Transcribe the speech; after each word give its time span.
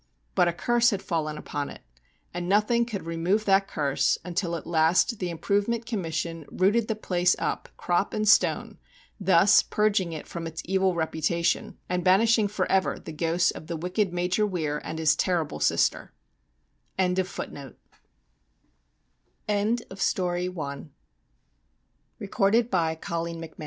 But 0.33 0.47
a 0.47 0.53
curse 0.53 0.89
had 0.89 1.03
fallen 1.03 1.37
on 1.53 1.69
it, 1.69 1.83
and 2.33 2.49
nothing 2.49 2.85
could 2.85 3.03
remove 3.05 3.45
that 3.45 3.67
curse, 3.67 4.17
until 4.25 4.55
at 4.55 4.65
last 4.65 5.19
the 5.19 5.29
Improvement 5.29 5.85
Commission 5.85 6.43
rooted 6.49 6.87
the 6.87 6.95
place 6.95 7.35
up, 7.37 7.69
crop 7.77 8.11
and 8.11 8.27
stone, 8.27 8.79
thus 9.19 9.61
purging 9.61 10.11
it 10.11 10.25
from 10.25 10.47
its 10.47 10.63
evil 10.65 10.95
reputation, 10.95 11.77
and 11.87 12.03
banishing 12.03 12.47
for 12.47 12.65
ever 12.65 12.97
the 12.97 13.11
ghosts 13.11 13.51
of 13.51 13.67
the 13.67 13.77
wicked 13.77 14.11
Major 14.11 14.43
Weir 14.47 14.81
and 14.83 14.97
his 14.97 15.15
terrible 15.15 15.59
sister. 15.59 16.11